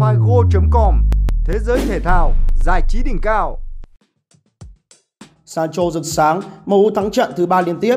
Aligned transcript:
figo.com 0.00 0.94
Thế 1.44 1.58
giới 1.58 1.80
thể 1.88 2.00
thao, 2.00 2.34
giải 2.64 2.82
trí 2.88 3.02
đỉnh 3.02 3.18
cao. 3.22 3.58
Sancho 5.44 5.82
rực 5.90 6.04
sáng, 6.04 6.40
MU 6.66 6.90
thắng 6.90 7.10
trận 7.10 7.32
thứ 7.36 7.46
ba 7.46 7.60
liên 7.60 7.80
tiếp. 7.80 7.96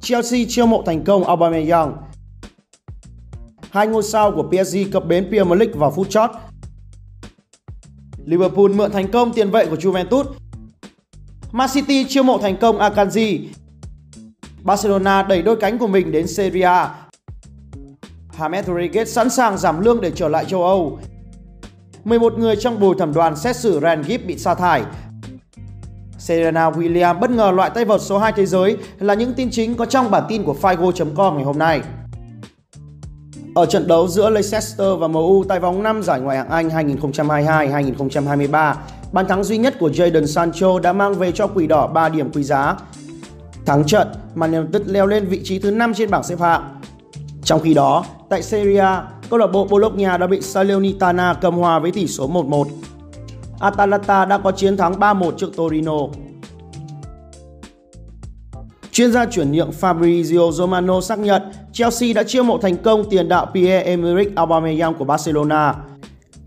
Chelsea 0.00 0.40
chiêu 0.48 0.66
mộ 0.66 0.82
thành 0.86 1.04
công 1.04 1.24
Aubameyang. 1.24 1.96
Hai 3.70 3.86
ngôi 3.86 4.02
sao 4.02 4.32
của 4.32 4.48
PSG 4.50 4.76
cập 4.92 5.06
bến 5.06 5.28
Premier 5.30 5.58
League 5.58 5.74
vào 5.74 5.90
phút 5.90 6.10
chót. 6.10 6.30
Liverpool 8.24 8.72
mượn 8.74 8.92
thành 8.92 9.10
công 9.10 9.32
tiền 9.32 9.50
vệ 9.50 9.66
của 9.66 9.76
Juventus. 9.76 10.24
Man 11.52 11.68
City 11.74 12.04
chiêu 12.08 12.22
mộ 12.22 12.38
thành 12.38 12.56
công 12.56 12.78
Akanji. 12.78 13.46
Barcelona 14.62 15.22
đẩy 15.22 15.42
đôi 15.42 15.56
cánh 15.56 15.78
của 15.78 15.86
mình 15.86 16.12
đến 16.12 16.26
Serie 16.26 16.62
A. 16.62 17.01
James 18.38 18.62
Rodriguez 18.62 19.04
sẵn 19.04 19.30
sàng 19.30 19.58
giảm 19.58 19.80
lương 19.80 20.00
để 20.00 20.12
trở 20.14 20.28
lại 20.28 20.44
châu 20.44 20.62
Âu. 20.62 20.98
11 22.04 22.38
người 22.38 22.56
trong 22.56 22.80
bồi 22.80 22.94
thẩm 22.98 23.14
đoàn 23.14 23.36
xét 23.36 23.56
xử 23.56 23.80
Ryan 23.80 24.04
Gibbs 24.04 24.26
bị 24.26 24.38
sa 24.38 24.54
thải. 24.54 24.82
Serena 26.18 26.70
Williams 26.70 27.18
bất 27.18 27.30
ngờ 27.30 27.50
loại 27.50 27.70
tay 27.70 27.84
vợt 27.84 28.00
số 28.00 28.18
2 28.18 28.32
thế 28.32 28.46
giới 28.46 28.76
là 28.98 29.14
những 29.14 29.34
tin 29.34 29.50
chính 29.50 29.74
có 29.74 29.86
trong 29.86 30.10
bản 30.10 30.22
tin 30.28 30.44
của 30.44 30.56
Figo.com 30.62 31.34
ngày 31.34 31.44
hôm 31.44 31.58
nay. 31.58 31.80
Ở 33.54 33.66
trận 33.66 33.86
đấu 33.86 34.08
giữa 34.08 34.30
Leicester 34.30 34.98
và 34.98 35.08
MU 35.08 35.44
tại 35.48 35.60
vòng 35.60 35.82
5 35.82 36.02
giải 36.02 36.20
Ngoại 36.20 36.36
hạng 36.36 36.48
Anh 36.48 36.68
2022-2023, 36.68 38.74
bàn 39.12 39.28
thắng 39.28 39.44
duy 39.44 39.58
nhất 39.58 39.74
của 39.78 39.88
Jadon 39.88 40.26
Sancho 40.26 40.78
đã 40.78 40.92
mang 40.92 41.14
về 41.14 41.32
cho 41.32 41.46
Quỷ 41.46 41.66
Đỏ 41.66 41.86
3 41.86 42.08
điểm 42.08 42.32
quý 42.32 42.42
giá. 42.42 42.76
Thắng 43.66 43.86
trận, 43.86 44.08
Man 44.34 44.52
United 44.52 44.82
leo 44.86 45.06
lên 45.06 45.26
vị 45.26 45.40
trí 45.44 45.58
thứ 45.58 45.70
5 45.70 45.94
trên 45.94 46.10
bảng 46.10 46.22
xếp 46.22 46.40
hạng. 46.40 46.80
Trong 47.44 47.60
khi 47.60 47.74
đó, 47.74 48.04
tại 48.28 48.42
Serie 48.42 48.78
A, 48.78 49.08
câu 49.30 49.38
lạc 49.38 49.46
bộ 49.46 49.64
Bologna 49.64 50.16
đã 50.16 50.26
bị 50.26 50.40
Salernitana 50.40 51.34
cầm 51.34 51.54
hòa 51.54 51.78
với 51.78 51.90
tỷ 51.90 52.06
số 52.06 52.28
1-1. 52.28 52.64
Atalanta 53.60 54.24
đã 54.24 54.38
có 54.38 54.52
chiến 54.52 54.76
thắng 54.76 54.92
3-1 54.92 55.30
trước 55.36 55.56
Torino. 55.56 55.98
Chuyên 58.92 59.12
gia 59.12 59.26
chuyển 59.26 59.52
nhượng 59.52 59.70
Fabrizio 59.80 60.50
Romano 60.50 61.00
xác 61.00 61.18
nhận 61.18 61.42
Chelsea 61.72 62.12
đã 62.14 62.22
chiêu 62.22 62.42
mộ 62.42 62.58
thành 62.58 62.76
công 62.76 63.10
tiền 63.10 63.28
đạo 63.28 63.46
Pierre-Emerick 63.54 64.30
Aubameyang 64.36 64.94
của 64.94 65.04
Barcelona. 65.04 65.74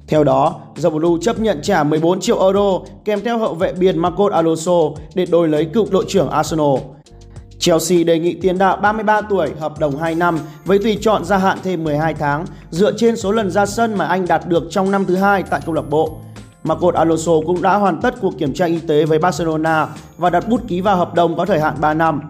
Theo 0.08 0.24
đó, 0.24 0.60
The 0.84 0.90
Blue 0.90 1.18
chấp 1.22 1.40
nhận 1.40 1.60
trả 1.62 1.84
14 1.84 2.20
triệu 2.20 2.42
euro 2.42 2.80
kèm 3.06 3.22
theo 3.22 3.38
hậu 3.38 3.54
vệ 3.54 3.74
biên 3.74 3.98
Marcos 3.98 4.32
Alonso 4.32 4.82
để 5.16 5.26
đổi 5.26 5.48
lấy 5.48 5.66
cựu 5.66 5.88
đội 5.92 6.06
trưởng 6.08 6.30
Arsenal. 6.30 6.76
Chelsea 7.66 8.04
đề 8.04 8.20
nghị 8.20 8.34
tiền 8.34 8.58
đạo 8.58 8.78
33 8.78 9.22
tuổi 9.22 9.52
hợp 9.60 9.80
đồng 9.80 9.98
2 9.98 10.16
năm 10.16 10.40
với 10.66 10.80
tùy 10.80 10.98
chọn 11.02 11.26
gia 11.26 11.38
hạn 11.38 11.58
thêm 11.64 11.84
12 11.84 12.14
tháng 12.14 12.46
dựa 12.70 12.92
trên 12.98 13.18
số 13.18 13.32
lần 13.32 13.52
ra 13.52 13.66
sân 13.66 13.98
mà 13.98 14.06
anh 14.06 14.28
đạt 14.28 14.48
được 14.48 14.64
trong 14.70 14.92
năm 14.92 15.06
thứ 15.06 15.16
hai 15.16 15.44
tại 15.44 15.62
câu 15.66 15.76
lạc 15.76 15.90
bộ. 15.90 16.18
Marco 16.64 16.92
Alonso 16.96 17.32
cũng 17.46 17.62
đã 17.62 17.76
hoàn 17.76 18.02
tất 18.02 18.16
cuộc 18.22 18.34
kiểm 18.40 18.54
tra 18.54 18.66
y 18.66 18.80
tế 18.80 19.06
với 19.06 19.20
Barcelona 19.20 19.88
và 20.18 20.30
đặt 20.30 20.48
bút 20.50 20.62
ký 20.68 20.82
vào 20.82 20.98
hợp 20.98 21.14
đồng 21.14 21.38
có 21.38 21.46
thời 21.46 21.60
hạn 21.60 21.76
3 21.82 21.94
năm. 21.94 22.22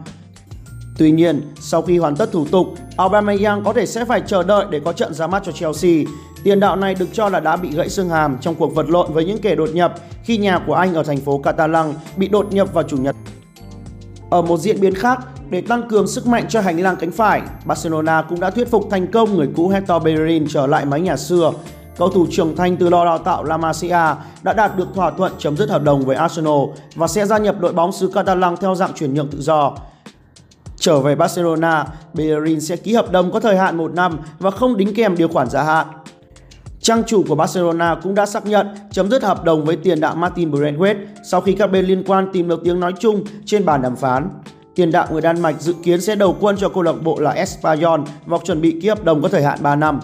Tuy 0.97 1.11
nhiên, 1.11 1.41
sau 1.59 1.81
khi 1.81 1.97
hoàn 1.97 2.15
tất 2.15 2.31
thủ 2.31 2.45
tục, 2.51 2.67
Aubameyang 2.97 3.63
có 3.63 3.73
thể 3.73 3.85
sẽ 3.85 4.05
phải 4.05 4.21
chờ 4.27 4.43
đợi 4.43 4.65
để 4.69 4.79
có 4.79 4.93
trận 4.93 5.13
ra 5.13 5.27
mắt 5.27 5.43
cho 5.45 5.51
Chelsea. 5.51 6.03
Tiền 6.43 6.59
đạo 6.59 6.75
này 6.75 6.95
được 6.95 7.09
cho 7.13 7.29
là 7.29 7.39
đã 7.39 7.55
bị 7.55 7.69
gãy 7.75 7.89
xương 7.89 8.09
hàm 8.09 8.37
trong 8.41 8.55
cuộc 8.55 8.75
vật 8.75 8.89
lộn 8.89 9.13
với 9.13 9.25
những 9.25 9.41
kẻ 9.41 9.55
đột 9.55 9.69
nhập 9.73 9.95
khi 10.23 10.37
nhà 10.37 10.59
của 10.67 10.73
anh 10.73 10.93
ở 10.93 11.03
thành 11.03 11.19
phố 11.19 11.37
Catalan 11.37 11.93
bị 12.17 12.27
đột 12.27 12.53
nhập 12.53 12.73
vào 12.73 12.83
chủ 12.83 12.97
nhật. 12.97 13.15
Ở 14.29 14.41
một 14.41 14.57
diễn 14.57 14.81
biến 14.81 14.93
khác, 14.93 15.19
để 15.49 15.61
tăng 15.61 15.87
cường 15.89 16.07
sức 16.07 16.27
mạnh 16.27 16.45
cho 16.49 16.61
hành 16.61 16.79
lang 16.79 16.95
cánh 16.95 17.11
phải, 17.11 17.41
Barcelona 17.65 18.21
cũng 18.21 18.39
đã 18.39 18.49
thuyết 18.49 18.71
phục 18.71 18.87
thành 18.91 19.07
công 19.07 19.35
người 19.35 19.49
cũ 19.55 19.69
Hector 19.69 20.03
Bellerin 20.03 20.45
trở 20.49 20.67
lại 20.67 20.85
mái 20.85 21.01
nhà 21.01 21.17
xưa. 21.17 21.51
Cầu 21.97 22.09
thủ 22.09 22.27
trưởng 22.31 22.55
thành 22.55 22.77
từ 22.77 22.89
lò 22.89 23.05
đào 23.05 23.17
tạo 23.17 23.43
La 23.43 23.57
Masia 23.57 24.15
đã 24.43 24.53
đạt 24.57 24.77
được 24.77 24.87
thỏa 24.95 25.11
thuận 25.11 25.31
chấm 25.37 25.57
dứt 25.57 25.69
hợp 25.69 25.83
đồng 25.83 26.05
với 26.05 26.15
Arsenal 26.15 26.63
và 26.95 27.07
sẽ 27.07 27.25
gia 27.25 27.37
nhập 27.37 27.55
đội 27.59 27.73
bóng 27.73 27.91
xứ 27.91 28.11
Catalan 28.13 28.57
theo 28.57 28.75
dạng 28.75 28.93
chuyển 28.93 29.13
nhượng 29.13 29.27
tự 29.27 29.41
do. 29.41 29.73
Trở 30.77 30.99
về 30.99 31.15
Barcelona, 31.15 31.85
Bellerin 32.13 32.61
sẽ 32.61 32.75
ký 32.75 32.93
hợp 32.93 33.11
đồng 33.11 33.31
có 33.31 33.39
thời 33.39 33.57
hạn 33.57 33.77
1 33.77 33.93
năm 33.93 34.19
và 34.39 34.51
không 34.51 34.77
đính 34.77 34.95
kèm 34.95 35.15
điều 35.17 35.27
khoản 35.27 35.49
gia 35.49 35.63
hạn. 35.63 35.87
Trang 36.85 37.03
chủ 37.07 37.23
của 37.27 37.35
Barcelona 37.35 37.95
cũng 38.03 38.15
đã 38.15 38.25
xác 38.25 38.45
nhận 38.45 38.67
chấm 38.91 39.09
dứt 39.09 39.23
hợp 39.23 39.43
đồng 39.43 39.65
với 39.65 39.75
tiền 39.75 39.99
đạo 39.99 40.15
Martin 40.15 40.51
Braithwaite 40.51 40.95
sau 41.23 41.41
khi 41.41 41.53
các 41.53 41.71
bên 41.71 41.85
liên 41.85 42.03
quan 42.07 42.29
tìm 42.33 42.47
được 42.47 42.61
tiếng 42.63 42.79
nói 42.79 42.93
chung 42.99 43.23
trên 43.45 43.65
bàn 43.65 43.81
đàm 43.81 43.95
phán. 43.95 44.29
Tiền 44.75 44.91
đạo 44.91 45.07
người 45.11 45.21
Đan 45.21 45.41
Mạch 45.41 45.61
dự 45.61 45.73
kiến 45.83 46.01
sẽ 46.01 46.15
đầu 46.15 46.37
quân 46.39 46.55
cho 46.57 46.69
câu 46.69 46.83
lạc 46.83 46.93
bộ 47.03 47.19
là 47.19 47.31
Espanyol 47.31 48.01
và 48.25 48.37
chuẩn 48.43 48.61
bị 48.61 48.79
ký 48.81 48.87
hợp 48.87 49.03
đồng 49.03 49.21
có 49.21 49.29
thời 49.29 49.43
hạn 49.43 49.59
3 49.61 49.75
năm. 49.75 49.99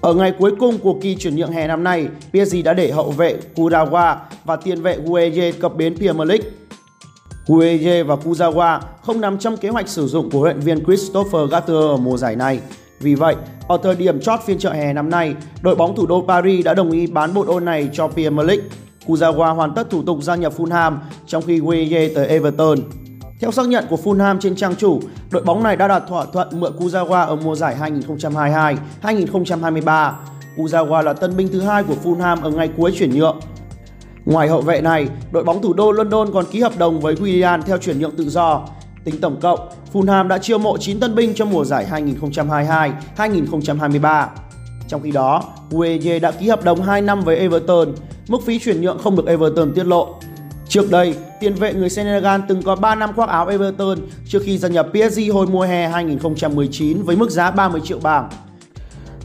Ở 0.00 0.14
ngày 0.14 0.32
cuối 0.38 0.52
cùng 0.60 0.78
của 0.78 0.94
kỳ 1.02 1.16
chuyển 1.16 1.36
nhượng 1.36 1.52
hè 1.52 1.66
năm 1.66 1.84
nay, 1.84 2.08
PSG 2.32 2.56
đã 2.64 2.74
để 2.74 2.92
hậu 2.92 3.10
vệ 3.10 3.36
Kurawa 3.54 4.16
và 4.44 4.56
tiền 4.56 4.82
vệ 4.82 4.96
Gueye 5.04 5.52
cập 5.52 5.76
bến 5.76 5.96
Premier 5.96 6.28
League. 6.28 6.50
Gueye 7.46 8.02
và 8.02 8.16
Kurzawa 8.24 8.80
không 9.02 9.20
nằm 9.20 9.38
trong 9.38 9.56
kế 9.56 9.68
hoạch 9.68 9.88
sử 9.88 10.06
dụng 10.06 10.30
của 10.30 10.38
huấn 10.38 10.52
luyện 10.52 10.60
viên 10.60 10.84
Christopher 10.84 11.50
Gattuso 11.50 11.88
ở 11.88 11.96
mùa 11.96 12.16
giải 12.16 12.36
này. 12.36 12.60
Vì 13.00 13.14
vậy, 13.14 13.36
ở 13.68 13.78
thời 13.82 13.94
điểm 13.94 14.20
chót 14.20 14.40
phiên 14.46 14.58
chợ 14.58 14.72
hè 14.72 14.92
năm 14.92 15.10
nay, 15.10 15.34
đội 15.62 15.76
bóng 15.76 15.96
thủ 15.96 16.06
đô 16.06 16.24
Paris 16.28 16.64
đã 16.64 16.74
đồng 16.74 16.90
ý 16.90 17.06
bán 17.06 17.34
bộ 17.34 17.44
đôi 17.44 17.60
này 17.60 17.90
cho 17.92 18.08
Premier 18.08 18.46
League. 18.46 18.64
Kuzawa 19.06 19.54
hoàn 19.54 19.74
tất 19.74 19.90
thủ 19.90 20.02
tục 20.02 20.22
gia 20.22 20.36
nhập 20.36 20.52
Fulham 20.56 20.96
trong 21.26 21.42
khi 21.42 21.60
Gueye 21.60 22.08
tới 22.14 22.26
Everton. 22.26 22.78
Theo 23.40 23.52
xác 23.52 23.68
nhận 23.68 23.84
của 23.90 23.98
Fulham 24.04 24.38
trên 24.40 24.56
trang 24.56 24.76
chủ, 24.76 25.00
đội 25.30 25.42
bóng 25.42 25.62
này 25.62 25.76
đã 25.76 25.88
đạt 25.88 26.02
thỏa 26.08 26.24
thuận 26.24 26.60
mượn 26.60 26.76
Kuzawa 26.78 27.26
ở 27.26 27.36
mùa 27.36 27.54
giải 27.54 27.76
2022-2023. 29.02 30.12
Kuzawa 30.56 31.02
là 31.02 31.12
tân 31.12 31.36
binh 31.36 31.48
thứ 31.52 31.60
hai 31.60 31.82
của 31.82 31.96
Fulham 32.04 32.42
ở 32.42 32.50
ngày 32.50 32.70
cuối 32.76 32.92
chuyển 32.98 33.10
nhượng. 33.10 33.40
Ngoài 34.24 34.48
hậu 34.48 34.60
vệ 34.60 34.80
này, 34.80 35.08
đội 35.32 35.44
bóng 35.44 35.62
thủ 35.62 35.72
đô 35.72 35.92
London 35.92 36.32
còn 36.32 36.44
ký 36.50 36.60
hợp 36.60 36.78
đồng 36.78 37.00
với 37.00 37.14
Willian 37.14 37.62
theo 37.62 37.78
chuyển 37.78 38.00
nhượng 38.00 38.16
tự 38.16 38.28
do. 38.28 38.66
Tính 39.04 39.20
tổng 39.20 39.40
cộng, 39.40 39.68
Fulham 39.92 40.28
đã 40.28 40.38
chiêu 40.38 40.58
mộ 40.58 40.78
9 40.78 41.00
tân 41.00 41.14
binh 41.14 41.34
trong 41.34 41.50
mùa 41.50 41.64
giải 41.64 41.86
2022-2023. 43.16 44.26
Trong 44.88 45.02
khi 45.02 45.10
đó, 45.10 45.42
Gueye 45.70 46.18
đã 46.18 46.30
ký 46.30 46.48
hợp 46.48 46.64
đồng 46.64 46.82
2 46.82 47.02
năm 47.02 47.20
với 47.20 47.36
Everton, 47.36 47.88
mức 48.28 48.38
phí 48.46 48.58
chuyển 48.58 48.80
nhượng 48.80 48.98
không 48.98 49.16
được 49.16 49.26
Everton 49.26 49.72
tiết 49.74 49.86
lộ. 49.86 50.14
Trước 50.68 50.90
đây, 50.90 51.14
tiền 51.40 51.54
vệ 51.54 51.74
người 51.74 51.90
Senegal 51.90 52.40
từng 52.48 52.62
có 52.62 52.76
3 52.76 52.94
năm 52.94 53.12
khoác 53.16 53.28
áo 53.28 53.46
Everton 53.46 53.98
trước 54.26 54.42
khi 54.44 54.58
gia 54.58 54.68
nhập 54.68 54.88
PSG 54.92 55.20
hồi 55.32 55.46
mùa 55.46 55.62
hè 55.62 55.88
2019 55.88 57.02
với 57.02 57.16
mức 57.16 57.30
giá 57.30 57.50
30 57.50 57.80
triệu 57.84 57.98
bảng. 57.98 58.28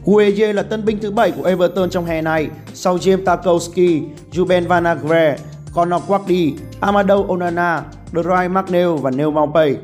Gueye 0.06 0.52
là 0.52 0.62
tân 0.62 0.84
binh 0.84 0.98
thứ 1.00 1.10
7 1.10 1.30
của 1.30 1.44
Everton 1.44 1.90
trong 1.90 2.04
hè 2.04 2.22
này 2.22 2.48
sau 2.74 2.96
James 2.96 3.24
Tarkowski, 3.24 4.02
Ruben 4.32 4.66
Van 4.66 4.84
Aagre, 4.84 5.36
Conor 5.76 6.02
Quagdy, 6.08 6.54
Amadou 6.80 7.26
Onana, 7.28 7.84
Dry 8.12 8.48
McNeil 8.50 8.88
và 9.02 9.10
Neil 9.10 9.30
Maupay. 9.30 9.76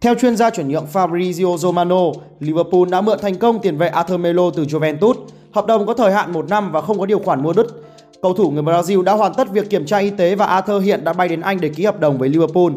Theo 0.00 0.14
chuyên 0.14 0.36
gia 0.36 0.50
chuyển 0.50 0.68
nhượng 0.68 0.86
Fabrizio 0.92 1.56
Romano, 1.56 2.00
Liverpool 2.40 2.88
đã 2.90 3.00
mượn 3.00 3.18
thành 3.22 3.38
công 3.38 3.58
tiền 3.62 3.78
vệ 3.78 3.88
Arthur 3.88 4.20
Melo 4.20 4.50
từ 4.50 4.64
Juventus. 4.64 5.14
Hợp 5.52 5.66
đồng 5.66 5.86
có 5.86 5.94
thời 5.94 6.12
hạn 6.12 6.32
1 6.32 6.48
năm 6.48 6.72
và 6.72 6.80
không 6.80 6.98
có 6.98 7.06
điều 7.06 7.18
khoản 7.18 7.42
mua 7.42 7.52
đứt. 7.52 7.66
Cầu 8.22 8.34
thủ 8.34 8.50
người 8.50 8.62
Brazil 8.62 9.02
đã 9.02 9.12
hoàn 9.12 9.34
tất 9.34 9.50
việc 9.50 9.70
kiểm 9.70 9.86
tra 9.86 9.98
y 9.98 10.10
tế 10.10 10.34
và 10.34 10.46
Arthur 10.46 10.82
hiện 10.84 11.04
đã 11.04 11.12
bay 11.12 11.28
đến 11.28 11.40
Anh 11.40 11.60
để 11.60 11.68
ký 11.68 11.84
hợp 11.84 12.00
đồng 12.00 12.18
với 12.18 12.28
Liverpool. 12.28 12.72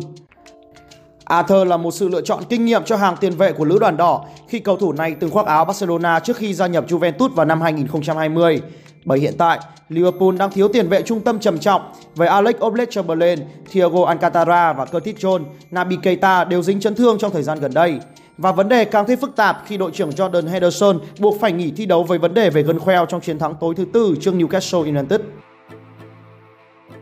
Arthur 1.25 1.67
là 1.67 1.77
một 1.77 1.91
sự 1.91 2.07
lựa 2.07 2.21
chọn 2.21 2.43
kinh 2.49 2.65
nghiệm 2.65 2.83
cho 2.83 2.95
hàng 2.95 3.15
tiền 3.19 3.31
vệ 3.31 3.51
của 3.51 3.65
lữ 3.65 3.79
đoàn 3.79 3.97
đỏ 3.97 4.25
khi 4.47 4.59
cầu 4.59 4.77
thủ 4.77 4.93
này 4.93 5.15
từng 5.19 5.31
khoác 5.31 5.45
áo 5.45 5.65
Barcelona 5.65 6.19
trước 6.19 6.37
khi 6.37 6.53
gia 6.53 6.67
nhập 6.67 6.85
Juventus 6.87 7.29
vào 7.29 7.45
năm 7.45 7.61
2020. 7.61 8.61
Bởi 9.05 9.19
hiện 9.19 9.33
tại, 9.37 9.59
Liverpool 9.89 10.35
đang 10.39 10.51
thiếu 10.51 10.67
tiền 10.67 10.89
vệ 10.89 11.01
trung 11.01 11.21
tâm 11.21 11.39
trầm 11.39 11.59
trọng 11.59 11.81
với 12.15 12.27
Alex 12.27 12.55
Oxlade-Chamberlain, 12.55 13.37
Thiago 13.71 14.05
Alcantara 14.05 14.73
và 14.73 14.85
Curtis 14.85 15.15
Jones, 15.15 15.43
Naby 15.71 15.97
Keita 16.01 16.43
đều 16.43 16.63
dính 16.63 16.79
chấn 16.79 16.95
thương 16.95 17.17
trong 17.17 17.31
thời 17.31 17.43
gian 17.43 17.59
gần 17.59 17.73
đây. 17.73 17.99
Và 18.37 18.51
vấn 18.51 18.69
đề 18.69 18.85
càng 18.85 19.05
thêm 19.07 19.19
phức 19.19 19.35
tạp 19.35 19.63
khi 19.65 19.77
đội 19.77 19.91
trưởng 19.91 20.09
Jordan 20.09 20.47
Henderson 20.47 20.99
buộc 21.19 21.39
phải 21.41 21.51
nghỉ 21.51 21.71
thi 21.71 21.85
đấu 21.85 22.03
với 22.03 22.17
vấn 22.17 22.33
đề 22.33 22.49
về 22.49 22.63
gân 22.63 22.79
khoeo 22.79 23.05
trong 23.05 23.21
chiến 23.21 23.39
thắng 23.39 23.55
tối 23.59 23.73
thứ 23.75 23.85
tư 23.93 24.15
trước 24.21 24.33
Newcastle 24.33 24.95
United. 24.95 25.21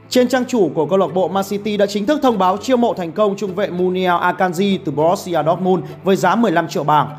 Trên 0.10 0.28
trang 0.28 0.46
chủ 0.46 0.72
của 0.76 0.86
câu 0.86 0.98
lạc 0.98 1.14
bộ 1.14 1.28
Man 1.28 1.44
City 1.50 1.78
đã 1.78 1.86
chính 1.86 2.06
thức 2.06 2.20
thông 2.24 2.38
báo 2.38 2.58
chiêu 2.58 2.78
mộ 2.78 2.94
thành 2.94 3.12
công 3.12 3.36
trung 3.36 3.56
vệ 3.56 3.70
Muniel 3.70 4.12
Akanji 4.12 4.78
từ 4.86 4.92
Borussia 4.92 5.44
Dortmund 5.46 5.84
với 6.04 6.16
giá 6.16 6.36
15 6.36 6.68
triệu 6.68 6.84
bảng. 6.84 7.10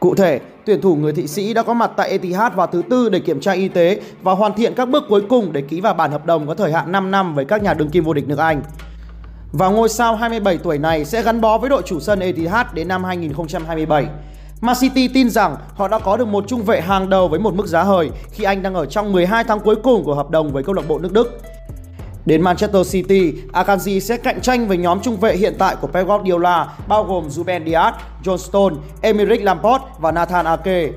Cụ 0.00 0.14
thể, 0.14 0.40
tuyển 0.66 0.80
thủ 0.80 0.96
người 0.96 1.12
Thụy 1.12 1.26
Sĩ 1.26 1.54
đã 1.54 1.62
có 1.62 1.74
mặt 1.74 1.90
tại 1.96 2.10
Etihad 2.10 2.52
vào 2.52 2.66
thứ 2.66 2.82
tư 2.90 3.08
để 3.08 3.18
kiểm 3.18 3.40
tra 3.40 3.52
y 3.52 3.68
tế 3.68 4.00
và 4.22 4.32
hoàn 4.32 4.54
thiện 4.54 4.74
các 4.74 4.88
bước 4.88 5.04
cuối 5.08 5.22
cùng 5.28 5.52
để 5.52 5.60
ký 5.60 5.80
vào 5.80 5.94
bản 5.94 6.10
hợp 6.10 6.26
đồng 6.26 6.46
có 6.46 6.54
thời 6.54 6.72
hạn 6.72 6.92
5 6.92 7.10
năm 7.10 7.34
với 7.34 7.44
các 7.44 7.62
nhà 7.62 7.74
đương 7.74 7.90
kim 7.90 8.04
vô 8.04 8.12
địch 8.12 8.28
nước 8.28 8.38
Anh. 8.38 8.62
Và 9.52 9.68
ngôi 9.68 9.88
sao 9.88 10.16
27 10.16 10.58
tuổi 10.58 10.78
này 10.78 11.04
sẽ 11.04 11.22
gắn 11.22 11.40
bó 11.40 11.58
với 11.58 11.70
đội 11.70 11.82
chủ 11.86 12.00
sân 12.00 12.20
Etihad 12.20 12.66
đến 12.74 12.88
năm 12.88 13.04
2027. 13.04 14.06
Man 14.60 14.76
City 14.80 15.08
tin 15.08 15.30
rằng 15.30 15.56
họ 15.74 15.88
đã 15.88 15.98
có 15.98 16.16
được 16.16 16.28
một 16.28 16.44
trung 16.48 16.62
vệ 16.62 16.80
hàng 16.80 17.10
đầu 17.10 17.28
với 17.28 17.40
một 17.40 17.54
mức 17.54 17.66
giá 17.66 17.82
hời 17.82 18.10
khi 18.30 18.44
anh 18.44 18.62
đang 18.62 18.74
ở 18.74 18.86
trong 18.86 19.12
12 19.12 19.44
tháng 19.44 19.60
cuối 19.60 19.76
cùng 19.76 20.04
của 20.04 20.14
hợp 20.14 20.30
đồng 20.30 20.52
với 20.52 20.62
câu 20.62 20.74
lạc 20.74 20.88
bộ 20.88 20.98
nước 20.98 21.12
Đức. 21.12 21.40
Đến 22.26 22.42
Manchester 22.42 22.92
City, 22.92 23.34
Akanji 23.52 24.00
sẽ 24.00 24.16
cạnh 24.16 24.40
tranh 24.40 24.68
với 24.68 24.76
nhóm 24.76 25.00
trung 25.00 25.16
vệ 25.16 25.36
hiện 25.36 25.54
tại 25.58 25.76
của 25.80 25.86
Pep 25.86 26.06
Guardiola 26.06 26.68
bao 26.88 27.04
gồm 27.04 27.30
Ruben 27.30 27.66
Dias, 27.66 27.94
John 28.24 28.36
Stone, 28.36 28.74
Emerick 29.00 29.44
Lampard 29.44 29.84
và 29.98 30.12
Nathan 30.12 30.46
Ake. 30.46 30.90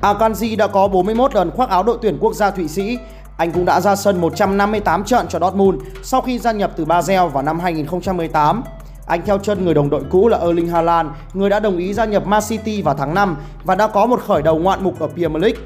Akanji 0.00 0.56
đã 0.56 0.66
có 0.66 0.88
41 0.88 1.34
lần 1.34 1.50
khoác 1.50 1.68
áo 1.70 1.82
đội 1.82 1.98
tuyển 2.02 2.18
quốc 2.20 2.34
gia 2.34 2.50
Thụy 2.50 2.68
Sĩ. 2.68 2.98
Anh 3.36 3.52
cũng 3.52 3.64
đã 3.64 3.80
ra 3.80 3.96
sân 3.96 4.20
158 4.20 5.04
trận 5.04 5.26
cho 5.28 5.38
Dortmund 5.38 5.82
sau 6.02 6.20
khi 6.20 6.38
gia 6.38 6.52
nhập 6.52 6.72
từ 6.76 6.84
Basel 6.84 7.28
vào 7.28 7.42
năm 7.42 7.60
2018. 7.60 8.62
Anh 9.06 9.22
theo 9.26 9.38
chân 9.38 9.64
người 9.64 9.74
đồng 9.74 9.90
đội 9.90 10.02
cũ 10.10 10.28
là 10.28 10.38
Erling 10.38 10.68
Haaland, 10.68 11.08
người 11.34 11.50
đã 11.50 11.60
đồng 11.60 11.76
ý 11.76 11.94
gia 11.94 12.04
nhập 12.04 12.26
Man 12.26 12.42
City 12.48 12.82
vào 12.82 12.94
tháng 12.94 13.14
5 13.14 13.36
và 13.64 13.74
đã 13.74 13.86
có 13.86 14.06
một 14.06 14.20
khởi 14.20 14.42
đầu 14.42 14.58
ngoạn 14.58 14.84
mục 14.84 15.00
ở 15.00 15.08
Premier 15.08 15.42
League. 15.42 15.60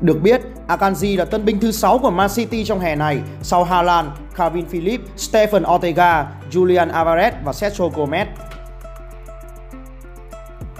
Được 0.00 0.22
biết, 0.22 0.40
Akanji 0.68 1.16
là 1.16 1.24
tân 1.24 1.44
binh 1.44 1.60
thứ 1.60 1.72
6 1.72 1.98
của 1.98 2.10
Man 2.10 2.30
City 2.34 2.64
trong 2.64 2.80
hè 2.80 2.94
này 2.94 3.20
sau 3.42 3.64
Haaland, 3.64 4.08
Calvin 4.36 4.66
Phillips, 4.66 5.04
Stephen 5.16 5.64
Ortega, 5.74 6.26
Julian 6.50 6.90
Alvarez 6.90 7.32
và 7.44 7.52
Sergio 7.52 7.84
Gomez. 7.84 8.26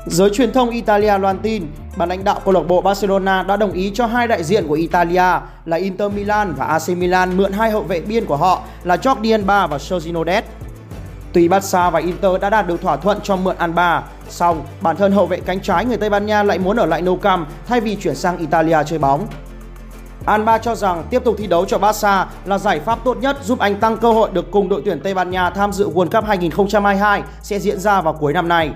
Giới 0.06 0.30
truyền 0.30 0.52
thông 0.52 0.70
Italia 0.70 1.18
loan 1.18 1.38
tin, 1.38 1.66
ban 1.96 2.08
lãnh 2.08 2.24
đạo 2.24 2.40
câu 2.44 2.54
lạc 2.54 2.60
bộ 2.68 2.80
Barcelona 2.80 3.42
đã 3.42 3.56
đồng 3.56 3.72
ý 3.72 3.90
cho 3.94 4.06
hai 4.06 4.28
đại 4.28 4.44
diện 4.44 4.68
của 4.68 4.74
Italia 4.74 5.40
là 5.64 5.76
Inter 5.76 6.12
Milan 6.12 6.54
và 6.54 6.64
AC 6.64 6.88
Milan 6.88 7.36
mượn 7.36 7.52
hai 7.52 7.70
hậu 7.70 7.82
vệ 7.82 8.00
biên 8.00 8.24
của 8.24 8.36
họ 8.36 8.62
là 8.84 8.96
Jordi 8.96 9.34
Alba 9.34 9.66
và 9.66 9.78
Sergio 9.78 10.24
Des. 10.26 10.44
Tuy 11.32 11.48
Barca 11.48 11.90
và 11.90 12.00
Inter 12.00 12.40
đã 12.40 12.50
đạt 12.50 12.66
được 12.66 12.82
thỏa 12.82 12.96
thuận 12.96 13.18
cho 13.22 13.36
mượn 13.36 13.56
Alba, 13.56 14.02
song 14.28 14.62
bản 14.80 14.96
thân 14.96 15.12
hậu 15.12 15.26
vệ 15.26 15.40
cánh 15.40 15.60
trái 15.60 15.84
người 15.84 15.96
Tây 15.96 16.10
Ban 16.10 16.26
Nha 16.26 16.42
lại 16.42 16.58
muốn 16.58 16.76
ở 16.76 16.86
lại 16.86 17.02
Nou 17.02 17.16
Camp 17.16 17.48
thay 17.66 17.80
vì 17.80 17.96
chuyển 17.96 18.14
sang 18.14 18.38
Italia 18.38 18.78
chơi 18.86 18.98
bóng. 18.98 19.26
Alba 20.28 20.58
cho 20.58 20.74
rằng 20.74 21.04
tiếp 21.10 21.24
tục 21.24 21.34
thi 21.38 21.46
đấu 21.46 21.64
cho 21.64 21.78
Barca 21.78 22.26
là 22.44 22.58
giải 22.58 22.80
pháp 22.80 22.98
tốt 23.04 23.16
nhất 23.20 23.36
giúp 23.42 23.58
anh 23.58 23.76
tăng 23.76 23.96
cơ 23.96 24.12
hội 24.12 24.30
được 24.32 24.50
cùng 24.50 24.68
đội 24.68 24.82
tuyển 24.84 25.00
Tây 25.00 25.14
Ban 25.14 25.30
Nha 25.30 25.50
tham 25.50 25.72
dự 25.72 25.90
World 25.90 26.10
Cup 26.10 26.24
2022 26.24 27.22
sẽ 27.42 27.58
diễn 27.58 27.80
ra 27.80 28.00
vào 28.00 28.12
cuối 28.12 28.32
năm 28.32 28.48
nay. 28.48 28.70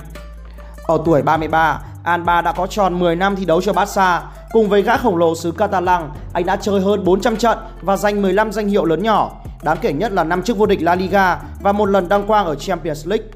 Ở 0.87 0.99
tuổi 1.05 1.23
33, 1.23 1.81
Alba 2.05 2.41
đã 2.41 2.53
có 2.53 2.67
tròn 2.67 2.99
10 2.99 3.17
năm 3.17 3.37
thi 3.37 3.45
đấu 3.45 3.63
cho 3.63 3.73
Barca. 3.73 4.23
Cùng 4.53 4.69
với 4.69 4.83
gã 4.83 4.97
khổng 4.97 5.17
lồ 5.17 5.35
xứ 5.35 5.53
Catalan, 5.53 6.11
anh 6.33 6.47
đã 6.47 6.57
chơi 6.57 6.81
hơn 6.81 7.05
400 7.05 7.37
trận 7.37 7.59
và 7.83 7.97
giành 7.97 8.23
15 8.23 8.53
danh 8.53 8.69
hiệu 8.69 8.85
lớn 8.85 9.03
nhỏ. 9.03 9.31
Đáng 9.63 9.77
kể 9.81 9.93
nhất 9.93 10.13
là 10.13 10.25
năm 10.25 10.43
chức 10.43 10.57
vô 10.57 10.67
địch 10.67 10.83
La 10.83 10.95
Liga 10.95 11.39
và 11.63 11.73
một 11.73 11.87
lần 11.87 12.09
đăng 12.09 12.27
quang 12.27 12.47
ở 12.47 12.55
Champions 12.55 13.07
League. 13.07 13.27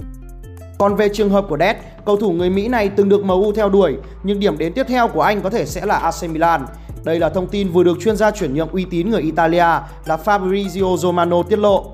Còn 0.79 0.95
về 0.95 1.09
trường 1.09 1.31
hợp 1.31 1.45
của 1.49 1.59
Dead, 1.59 1.77
cầu 2.05 2.17
thủ 2.17 2.33
người 2.33 2.51
Mỹ 2.51 2.69
này 2.69 2.89
từng 2.89 3.09
được 3.09 3.25
MU 3.25 3.53
theo 3.53 3.69
đuổi, 3.69 3.97
nhưng 4.23 4.41
điểm 4.41 4.59
đến 4.59 4.73
tiếp 4.73 4.87
theo 4.89 5.09
của 5.09 5.23
anh 5.23 5.41
có 5.41 5.51
thể 5.51 5.67
sẽ 5.67 5.87
là 5.87 5.97
AC 5.97 6.31
Milan. 6.31 6.67
Đây 7.07 7.19
là 7.19 7.29
thông 7.29 7.47
tin 7.47 7.69
vừa 7.69 7.85
được 7.85 7.99
chuyên 8.01 8.17
gia 8.17 8.31
chuyển 8.31 8.55
nhượng 8.55 8.69
uy 8.69 8.85
tín 8.85 9.11
người 9.11 9.23
Italia 9.23 9.67
là 10.05 10.19
Fabrizio 10.25 10.97
Romano 10.97 11.43
tiết 11.43 11.59
lộ. 11.59 11.85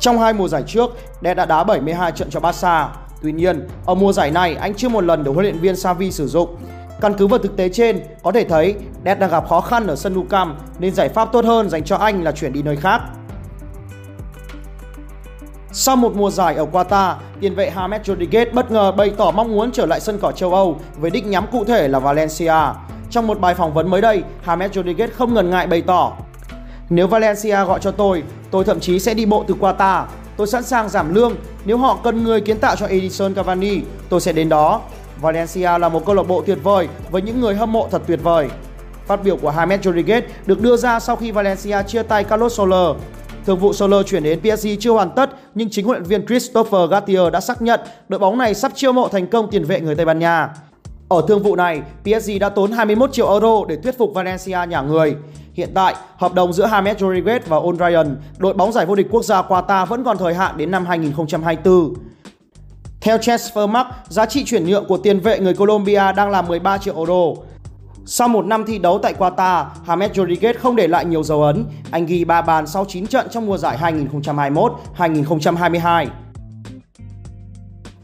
Trong 0.00 0.18
hai 0.18 0.32
mùa 0.32 0.48
giải 0.48 0.62
trước, 0.66 0.90
Đe 1.20 1.34
đã 1.34 1.46
đá 1.46 1.64
72 1.64 2.12
trận 2.12 2.30
cho 2.30 2.40
Barca. 2.40 2.88
Tuy 3.22 3.32
nhiên, 3.32 3.68
ở 3.86 3.94
mùa 3.94 4.12
giải 4.12 4.30
này 4.30 4.54
anh 4.54 4.74
chưa 4.74 4.88
một 4.88 5.04
lần 5.04 5.24
được 5.24 5.32
huấn 5.32 5.44
luyện 5.44 5.58
viên 5.58 5.76
Xavi 5.76 6.10
sử 6.10 6.28
dụng. 6.28 6.56
Căn 7.00 7.14
cứ 7.14 7.26
vào 7.26 7.38
thực 7.38 7.56
tế 7.56 7.68
trên, 7.68 8.00
có 8.22 8.32
thể 8.32 8.44
thấy 8.44 8.74
Đe 9.02 9.14
đang 9.14 9.30
gặp 9.30 9.48
khó 9.48 9.60
khăn 9.60 9.86
ở 9.86 9.96
sân 9.96 10.14
Nou 10.14 10.24
Camp 10.30 10.56
nên 10.78 10.94
giải 10.94 11.08
pháp 11.08 11.32
tốt 11.32 11.44
hơn 11.44 11.68
dành 11.68 11.84
cho 11.84 11.96
anh 11.96 12.22
là 12.22 12.32
chuyển 12.32 12.52
đi 12.52 12.62
nơi 12.62 12.76
khác. 12.76 13.00
Sau 15.72 15.96
một 15.96 16.16
mùa 16.16 16.30
giải 16.30 16.54
ở 16.54 16.66
Qatar, 16.72 17.14
tiền 17.40 17.54
vệ 17.54 17.72
James 17.76 18.00
Rodriguez 18.02 18.46
bất 18.52 18.70
ngờ 18.70 18.92
bày 18.92 19.10
tỏ 19.16 19.30
mong 19.30 19.52
muốn 19.52 19.72
trở 19.72 19.86
lại 19.86 20.00
sân 20.00 20.18
cỏ 20.22 20.32
châu 20.32 20.54
Âu 20.54 20.80
với 20.96 21.10
đích 21.10 21.26
nhắm 21.26 21.46
cụ 21.52 21.64
thể 21.64 21.88
là 21.88 21.98
Valencia. 21.98 22.54
Trong 23.10 23.26
một 23.26 23.40
bài 23.40 23.54
phỏng 23.54 23.74
vấn 23.74 23.90
mới 23.90 24.00
đây, 24.00 24.22
James 24.46 24.68
Rodriguez 24.68 25.08
không 25.14 25.34
ngần 25.34 25.50
ngại 25.50 25.66
bày 25.66 25.82
tỏ 25.82 26.12
Nếu 26.90 27.06
Valencia 27.06 27.64
gọi 27.64 27.80
cho 27.80 27.90
tôi, 27.90 28.22
tôi 28.50 28.64
thậm 28.64 28.80
chí 28.80 28.98
sẽ 28.98 29.14
đi 29.14 29.26
bộ 29.26 29.44
từ 29.48 29.54
Qatar. 29.60 30.04
Tôi 30.36 30.46
sẵn 30.46 30.62
sàng 30.62 30.88
giảm 30.88 31.14
lương. 31.14 31.36
Nếu 31.64 31.78
họ 31.78 31.98
cần 32.04 32.24
người 32.24 32.40
kiến 32.40 32.58
tạo 32.58 32.76
cho 32.76 32.86
Edison 32.86 33.34
Cavani, 33.34 33.80
tôi 34.08 34.20
sẽ 34.20 34.32
đến 34.32 34.48
đó. 34.48 34.80
Valencia 35.20 35.78
là 35.78 35.88
một 35.88 36.06
câu 36.06 36.14
lạc 36.14 36.22
bộ 36.22 36.42
tuyệt 36.46 36.58
vời 36.62 36.88
với 37.10 37.22
những 37.22 37.40
người 37.40 37.54
hâm 37.54 37.72
mộ 37.72 37.88
thật 37.90 38.02
tuyệt 38.06 38.20
vời. 38.22 38.48
Phát 39.06 39.24
biểu 39.24 39.36
của 39.36 39.50
James 39.50 39.78
Rodriguez 39.78 40.22
được 40.46 40.60
đưa 40.60 40.76
ra 40.76 41.00
sau 41.00 41.16
khi 41.16 41.30
Valencia 41.30 41.82
chia 41.82 42.02
tay 42.02 42.24
Carlos 42.24 42.58
Soler. 42.58 42.96
Thương 43.46 43.58
vụ 43.58 43.72
Soler 43.72 44.06
chuyển 44.06 44.22
đến 44.22 44.40
PSG 44.40 44.68
chưa 44.80 44.90
hoàn 44.90 45.10
tất, 45.10 45.30
nhưng 45.54 45.70
chính 45.70 45.86
huấn 45.86 45.98
luyện 45.98 46.08
viên 46.08 46.26
Christopher 46.26 46.90
Gattier 46.90 47.32
đã 47.32 47.40
xác 47.40 47.62
nhận 47.62 47.80
đội 48.08 48.18
bóng 48.18 48.38
này 48.38 48.54
sắp 48.54 48.72
chiêu 48.74 48.92
mộ 48.92 49.08
thành 49.08 49.26
công 49.26 49.50
tiền 49.50 49.64
vệ 49.64 49.80
người 49.80 49.94
Tây 49.94 50.06
Ban 50.06 50.18
Nha. 50.18 50.48
Ở 51.08 51.22
thương 51.28 51.42
vụ 51.42 51.56
này, 51.56 51.82
PSG 52.02 52.30
đã 52.40 52.48
tốn 52.48 52.72
21 52.72 53.12
triệu 53.12 53.30
euro 53.30 53.64
để 53.68 53.76
thuyết 53.76 53.98
phục 53.98 54.14
Valencia 54.14 54.58
nhả 54.68 54.80
người. 54.80 55.16
Hiện 55.52 55.70
tại, 55.74 55.94
hợp 56.16 56.34
đồng 56.34 56.52
giữa 56.52 56.66
James 56.66 56.94
Rodriguez 56.94 57.40
và 57.46 57.56
On 57.56 57.76
Ryan, 57.76 58.16
đội 58.38 58.54
bóng 58.54 58.72
giải 58.72 58.86
vô 58.86 58.94
địch 58.94 59.06
quốc 59.10 59.24
gia 59.24 59.42
Qatar 59.42 59.86
vẫn 59.86 60.04
còn 60.04 60.18
thời 60.18 60.34
hạn 60.34 60.56
đến 60.56 60.70
năm 60.70 60.86
2024. 60.86 61.94
Theo 63.00 63.16
Transfermarkt, 63.16 63.84
giá 64.08 64.26
trị 64.26 64.44
chuyển 64.44 64.64
nhượng 64.64 64.84
của 64.84 64.96
tiền 64.98 65.20
vệ 65.20 65.40
người 65.40 65.54
Colombia 65.54 66.12
đang 66.16 66.30
là 66.30 66.42
13 66.42 66.78
triệu 66.78 66.96
euro. 66.96 67.42
Sau 68.06 68.28
một 68.28 68.46
năm 68.46 68.64
thi 68.66 68.78
đấu 68.78 68.98
tại 68.98 69.14
Qatar, 69.18 69.64
James 69.86 70.08
Rodriguez 70.12 70.54
không 70.58 70.76
để 70.76 70.88
lại 70.88 71.04
nhiều 71.04 71.22
dấu 71.22 71.42
ấn. 71.42 71.64
Anh 71.90 72.06
ghi 72.06 72.24
3 72.24 72.42
bàn 72.42 72.66
sau 72.66 72.84
9 72.88 73.06
trận 73.06 73.26
trong 73.30 73.46
mùa 73.46 73.58
giải 73.58 73.78
2021-2022. 74.96 76.06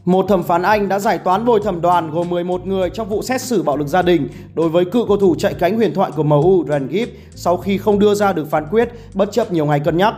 Một 0.05 0.25
thẩm 0.29 0.43
phán 0.43 0.61
Anh 0.61 0.89
đã 0.89 0.99
giải 0.99 1.17
toán 1.17 1.45
bồi 1.45 1.59
thẩm 1.63 1.81
đoàn 1.81 2.11
gồm 2.11 2.29
11 2.29 2.67
người 2.67 2.89
trong 2.89 3.09
vụ 3.09 3.21
xét 3.21 3.41
xử 3.41 3.63
bạo 3.63 3.77
lực 3.77 3.87
gia 3.87 4.01
đình 4.01 4.27
đối 4.53 4.69
với 4.69 4.85
cựu 4.85 5.07
cầu 5.07 5.17
thủ 5.17 5.35
chạy 5.35 5.53
cánh 5.53 5.75
huyền 5.75 5.93
thoại 5.93 6.11
của 6.15 6.23
MU 6.23 6.65
Ryan 6.67 6.89
Gibbs 6.91 7.11
sau 7.35 7.57
khi 7.57 7.77
không 7.77 7.99
đưa 7.99 8.15
ra 8.15 8.33
được 8.33 8.49
phán 8.51 8.67
quyết 8.71 8.89
bất 9.13 9.31
chấp 9.31 9.51
nhiều 9.51 9.65
ngày 9.65 9.79
cân 9.79 9.97
nhắc. 9.97 10.13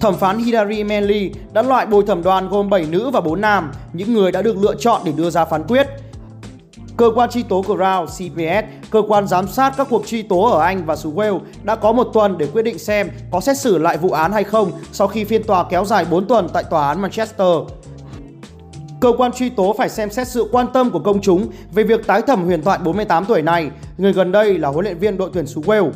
Thẩm 0.00 0.14
phán 0.14 0.38
Hilary 0.38 0.84
Manley 0.84 1.30
đã 1.52 1.62
loại 1.62 1.86
bồi 1.86 2.04
thẩm 2.06 2.22
đoàn 2.22 2.48
gồm 2.48 2.70
7 2.70 2.86
nữ 2.90 3.10
và 3.10 3.20
4 3.20 3.40
nam, 3.40 3.72
những 3.92 4.14
người 4.14 4.32
đã 4.32 4.42
được 4.42 4.56
lựa 4.56 4.74
chọn 4.74 5.00
để 5.04 5.12
đưa 5.16 5.30
ra 5.30 5.44
phán 5.44 5.62
quyết. 5.62 5.86
Cơ 6.96 7.10
quan 7.14 7.30
truy 7.30 7.42
tố 7.42 7.62
Crown 7.62 8.06
CPS, 8.06 8.90
cơ 8.90 9.02
quan 9.08 9.26
giám 9.26 9.48
sát 9.48 9.74
các 9.76 9.86
cuộc 9.90 10.06
truy 10.06 10.22
tố 10.22 10.50
ở 10.50 10.60
Anh 10.60 10.86
và 10.86 10.96
xứ 10.96 11.10
Wales 11.10 11.40
đã 11.62 11.76
có 11.76 11.92
một 11.92 12.04
tuần 12.12 12.38
để 12.38 12.46
quyết 12.46 12.62
định 12.62 12.78
xem 12.78 13.10
có 13.30 13.40
xét 13.40 13.58
xử 13.58 13.78
lại 13.78 13.98
vụ 13.98 14.10
án 14.10 14.32
hay 14.32 14.44
không 14.44 14.72
sau 14.92 15.08
khi 15.08 15.24
phiên 15.24 15.42
tòa 15.42 15.64
kéo 15.64 15.84
dài 15.84 16.04
4 16.10 16.26
tuần 16.26 16.48
tại 16.52 16.64
tòa 16.70 16.88
án 16.88 17.00
Manchester. 17.00 17.56
Cơ 19.04 19.12
quan 19.18 19.32
truy 19.32 19.50
tố 19.50 19.74
phải 19.78 19.88
xem 19.88 20.10
xét 20.10 20.28
sự 20.28 20.48
quan 20.52 20.66
tâm 20.72 20.90
của 20.90 20.98
công 20.98 21.20
chúng 21.20 21.46
về 21.72 21.84
việc 21.84 22.06
tái 22.06 22.22
thẩm 22.22 22.44
huyền 22.44 22.62
thoại 22.62 22.78
48 22.84 23.24
tuổi 23.24 23.42
này, 23.42 23.70
người 23.98 24.12
gần 24.12 24.32
đây 24.32 24.58
là 24.58 24.68
huấn 24.68 24.84
luyện 24.84 24.98
viên 24.98 25.16
đội 25.16 25.30
tuyển 25.32 25.46
xứ 25.46 25.60
Wales. 25.60 25.90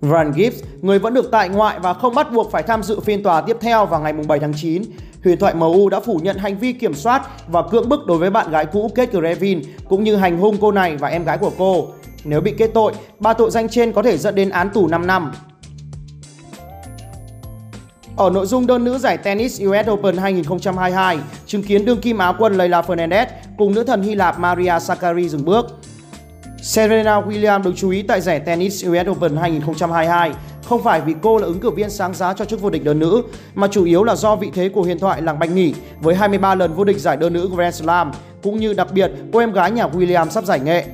Van 0.00 0.32
Gibbs, 0.36 0.62
người 0.82 0.98
vẫn 0.98 1.14
được 1.14 1.28
tại 1.32 1.48
ngoại 1.48 1.78
và 1.78 1.94
không 1.94 2.14
bắt 2.14 2.32
buộc 2.32 2.50
phải 2.50 2.62
tham 2.62 2.82
dự 2.82 3.00
phiên 3.00 3.22
tòa 3.22 3.40
tiếp 3.40 3.56
theo 3.60 3.86
vào 3.86 4.00
ngày 4.00 4.12
7 4.12 4.38
tháng 4.38 4.52
9. 4.56 4.82
Huyền 5.24 5.38
thoại 5.38 5.54
MU 5.54 5.88
đã 5.88 6.00
phủ 6.00 6.20
nhận 6.22 6.36
hành 6.36 6.58
vi 6.58 6.72
kiểm 6.72 6.94
soát 6.94 7.22
và 7.48 7.62
cưỡng 7.70 7.88
bức 7.88 8.06
đối 8.06 8.18
với 8.18 8.30
bạn 8.30 8.50
gái 8.50 8.66
cũ 8.66 8.90
Kate 8.94 9.18
Grevin 9.18 9.62
cũng 9.88 10.04
như 10.04 10.16
hành 10.16 10.38
hung 10.38 10.56
cô 10.60 10.72
này 10.72 10.96
và 10.96 11.08
em 11.08 11.24
gái 11.24 11.38
của 11.38 11.52
cô. 11.58 11.88
Nếu 12.24 12.40
bị 12.40 12.54
kết 12.58 12.70
tội, 12.74 12.92
ba 13.18 13.32
tội 13.32 13.50
danh 13.50 13.68
trên 13.68 13.92
có 13.92 14.02
thể 14.02 14.18
dẫn 14.18 14.34
đến 14.34 14.50
án 14.50 14.70
tù 14.70 14.88
5 14.88 15.06
năm. 15.06 15.32
Ở 18.16 18.30
nội 18.30 18.46
dung 18.46 18.66
đơn 18.66 18.84
nữ 18.84 18.98
giải 18.98 19.16
tennis 19.16 19.62
US 19.62 19.90
Open 19.90 20.16
2022, 20.16 21.18
chứng 21.46 21.62
kiến 21.62 21.84
đương 21.84 22.00
kim 22.00 22.18
Áo 22.18 22.34
quân 22.38 22.54
Leila 22.54 22.80
Fernandez 22.80 23.26
cùng 23.58 23.74
nữ 23.74 23.84
thần 23.84 24.02
Hy 24.02 24.14
Lạp 24.14 24.38
Maria 24.38 24.80
Sakkari 24.80 25.28
dừng 25.28 25.44
bước. 25.44 25.66
Serena 26.62 27.20
Williams 27.20 27.62
được 27.62 27.72
chú 27.76 27.90
ý 27.90 28.02
tại 28.02 28.20
giải 28.20 28.40
tennis 28.40 28.86
US 28.86 29.08
Open 29.10 29.36
2022 29.36 30.32
không 30.64 30.82
phải 30.82 31.00
vì 31.00 31.14
cô 31.22 31.38
là 31.38 31.46
ứng 31.46 31.60
cử 31.60 31.70
viên 31.70 31.90
sáng 31.90 32.14
giá 32.14 32.34
cho 32.34 32.44
chức 32.44 32.60
vô 32.60 32.70
địch 32.70 32.84
đơn 32.84 32.98
nữ, 32.98 33.22
mà 33.54 33.68
chủ 33.68 33.84
yếu 33.84 34.04
là 34.04 34.16
do 34.16 34.36
vị 34.36 34.50
thế 34.54 34.68
của 34.68 34.82
huyền 34.82 34.98
thoại 34.98 35.22
làng 35.22 35.38
banh 35.38 35.54
nghỉ 35.54 35.74
với 36.00 36.14
23 36.14 36.54
lần 36.54 36.74
vô 36.74 36.84
địch 36.84 36.98
giải 36.98 37.16
đơn 37.16 37.32
nữ 37.32 37.50
Grand 37.56 37.82
Slam, 37.82 38.12
cũng 38.42 38.56
như 38.56 38.72
đặc 38.72 38.88
biệt 38.92 39.12
cô 39.32 39.38
em 39.38 39.52
gái 39.52 39.70
nhà 39.70 39.86
Williams 39.86 40.30
sắp 40.30 40.44
giải 40.44 40.60
nghệ. 40.60 40.84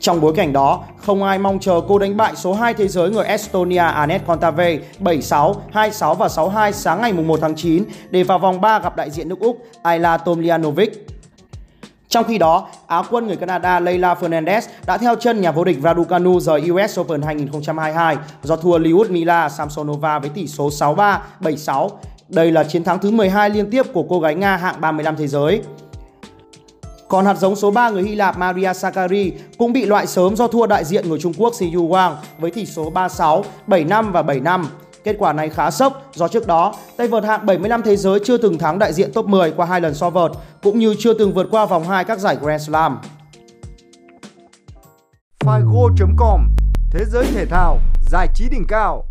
Trong 0.00 0.20
bối 0.20 0.32
cảnh 0.36 0.52
đó, 0.52 0.84
không 1.06 1.22
ai 1.22 1.38
mong 1.38 1.58
chờ 1.58 1.80
cô 1.88 1.98
đánh 1.98 2.16
bại 2.16 2.32
số 2.36 2.54
2 2.54 2.74
thế 2.74 2.88
giới 2.88 3.10
người 3.10 3.24
Estonia 3.24 3.78
Anet 3.78 4.26
Kontave 4.26 4.78
76, 4.98 5.62
26 5.72 6.14
và 6.14 6.28
62 6.28 6.72
sáng 6.72 7.00
ngày 7.00 7.12
1 7.12 7.38
tháng 7.40 7.54
9 7.54 7.84
để 8.10 8.22
vào 8.22 8.38
vòng 8.38 8.60
3 8.60 8.78
gặp 8.78 8.96
đại 8.96 9.10
diện 9.10 9.28
nước 9.28 9.40
Úc 9.40 9.66
Ayla 9.82 10.16
Tomljanovic. 10.16 10.88
Trong 12.08 12.24
khi 12.24 12.38
đó, 12.38 12.68
Áo 12.86 13.04
quân 13.10 13.26
người 13.26 13.36
Canada 13.36 13.80
Leila 13.80 14.14
Fernandez 14.14 14.60
đã 14.86 14.98
theo 14.98 15.14
chân 15.14 15.40
nhà 15.40 15.52
vô 15.52 15.64
địch 15.64 15.78
Raducanu 15.82 16.40
rời 16.40 16.70
US 16.70 17.00
Open 17.00 17.22
2022 17.22 18.16
do 18.42 18.56
thua 18.56 18.78
Lyudmila 18.78 19.48
Samsonova 19.48 20.18
với 20.18 20.30
tỷ 20.30 20.46
số 20.46 20.68
6-3, 20.68 21.18
7-6. 21.40 21.88
Đây 22.28 22.52
là 22.52 22.64
chiến 22.64 22.84
thắng 22.84 22.98
thứ 22.98 23.10
12 23.10 23.50
liên 23.50 23.70
tiếp 23.70 23.82
của 23.92 24.04
cô 24.08 24.20
gái 24.20 24.34
Nga 24.34 24.56
hạng 24.56 24.80
35 24.80 25.16
thế 25.16 25.26
giới. 25.26 25.62
Còn 27.08 27.24
hạt 27.24 27.34
giống 27.34 27.56
số 27.56 27.70
3 27.70 27.90
người 27.90 28.02
Hy 28.02 28.14
Lạp 28.14 28.38
Maria 28.38 28.72
Sakkari 28.74 29.32
cũng 29.58 29.72
bị 29.72 29.86
loại 29.86 30.06
sớm 30.06 30.36
do 30.36 30.48
thua 30.48 30.66
đại 30.66 30.84
diện 30.84 31.08
người 31.08 31.18
Trung 31.18 31.32
Quốc 31.38 31.54
Siyu 31.54 31.88
Wang 31.88 32.14
với 32.38 32.50
tỷ 32.50 32.66
số 32.66 32.90
36, 32.90 33.44
75 33.66 34.12
và 34.12 34.22
75. 34.22 34.66
Kết 35.04 35.16
quả 35.18 35.32
này 35.32 35.48
khá 35.48 35.70
sốc 35.70 36.02
do 36.14 36.28
trước 36.28 36.46
đó, 36.46 36.74
tay 36.96 37.08
vợt 37.08 37.24
hạng 37.24 37.46
75 37.46 37.82
thế 37.82 37.96
giới 37.96 38.18
chưa 38.24 38.36
từng 38.36 38.58
thắng 38.58 38.78
đại 38.78 38.92
diện 38.92 39.12
top 39.12 39.26
10 39.26 39.50
qua 39.50 39.66
hai 39.66 39.80
lần 39.80 39.94
so 39.94 40.10
vợt, 40.10 40.30
cũng 40.62 40.78
như 40.78 40.94
chưa 40.98 41.14
từng 41.14 41.32
vượt 41.32 41.46
qua 41.50 41.66
vòng 41.66 41.84
2 41.84 42.04
các 42.04 42.18
giải 42.18 42.36
Grand 42.42 42.68
Slam. 42.68 42.98
Figo.com 45.44 46.40
Thế 46.90 47.04
giới 47.04 47.24
thể 47.34 47.46
thao, 47.46 47.78
giải 48.10 48.28
trí 48.34 48.48
đỉnh 48.48 48.64
cao 48.68 49.04